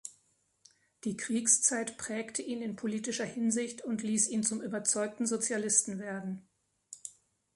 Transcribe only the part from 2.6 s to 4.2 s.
in politischer Hinsicht und